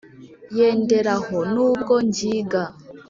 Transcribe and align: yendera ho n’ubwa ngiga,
yendera 0.57 1.13
ho 1.25 1.37
n’ubwa 1.53 1.97
ngiga, 2.07 2.63